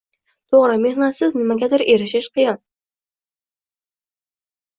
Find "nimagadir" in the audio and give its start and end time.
1.39-1.83